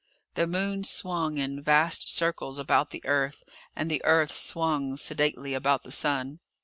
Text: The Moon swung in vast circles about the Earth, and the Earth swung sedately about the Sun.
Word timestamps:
The 0.33 0.47
Moon 0.47 0.83
swung 0.83 1.37
in 1.37 1.61
vast 1.61 2.09
circles 2.09 2.57
about 2.57 2.89
the 2.89 3.05
Earth, 3.05 3.43
and 3.75 3.91
the 3.91 4.03
Earth 4.03 4.31
swung 4.35 4.97
sedately 4.97 5.53
about 5.53 5.83
the 5.83 5.91
Sun. 5.91 6.39